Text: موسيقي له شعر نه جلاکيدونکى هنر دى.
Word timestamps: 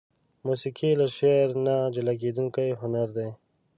موسيقي 0.47 0.91
له 0.99 1.07
شعر 1.17 1.47
نه 1.65 1.75
جلاکيدونکى 1.95 2.67
هنر 2.81 3.07
دى. 3.17 3.29